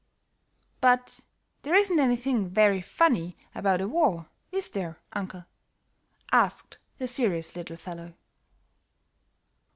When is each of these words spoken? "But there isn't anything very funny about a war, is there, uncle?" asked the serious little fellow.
"But 0.79 1.19
there 1.61 1.75
isn't 1.75 1.99
anything 1.99 2.49
very 2.49 2.81
funny 2.81 3.37
about 3.53 3.81
a 3.81 3.87
war, 3.87 4.29
is 4.51 4.67
there, 4.69 4.97
uncle?" 5.13 5.45
asked 6.31 6.79
the 6.97 7.05
serious 7.05 7.55
little 7.55 7.77
fellow. 7.77 8.15